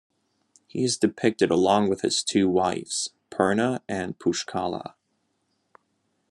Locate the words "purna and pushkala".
3.29-4.95